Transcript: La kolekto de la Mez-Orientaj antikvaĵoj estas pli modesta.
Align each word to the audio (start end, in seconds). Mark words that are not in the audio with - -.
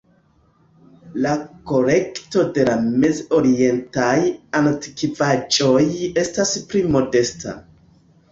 La 1.25 1.33
kolekto 1.71 2.45
de 2.55 2.63
la 2.69 2.77
Mez-Orientaj 3.03 4.15
antikvaĵoj 4.61 5.85
estas 6.25 6.55
pli 6.73 6.83
modesta. 6.97 7.55